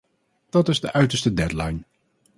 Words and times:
Dat 0.49 0.69
is 0.69 0.79
de 0.79 0.93
uiterste 0.93 1.33
deadline. 1.33 1.83